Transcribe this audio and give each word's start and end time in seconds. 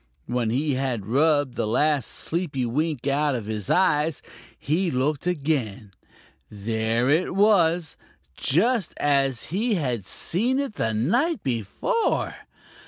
When 0.25 0.49
he 0.49 0.73
had 0.73 1.05
rubbed 1.05 1.53
the 1.53 1.67
last 1.67 2.07
sleepy 2.07 2.65
wink 2.65 3.05
out 3.05 3.35
of 3.35 3.45
his 3.45 3.69
eyes, 3.69 4.23
he 4.57 4.89
looked 4.89 5.27
again. 5.27 5.91
There 6.49 7.07
it 7.07 7.35
was, 7.35 7.97
just 8.35 8.95
as 8.97 9.43
he 9.53 9.75
had 9.75 10.03
seen 10.07 10.57
it 10.57 10.73
the 10.73 10.95
night 10.95 11.43
before! 11.43 12.33